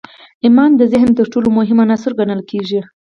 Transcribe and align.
ايمان 0.45 0.71
د 0.77 0.81
ذهن 0.93 1.09
تر 1.19 1.25
ټولو 1.33 1.47
مهم 1.57 1.77
عنصر 1.83 2.11
ګڼل 2.19 2.41
کېږي. 2.51 2.79